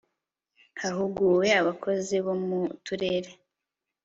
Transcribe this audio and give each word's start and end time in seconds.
hahuguwe 0.81 1.47
abakozi 1.61 2.15
bo 2.25 2.33
mu 2.45 2.59
turere 2.85 3.31